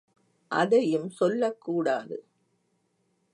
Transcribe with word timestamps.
அதையும் 0.47 1.09
சொல்லக் 1.09 1.61
கூடாது. 1.61 2.23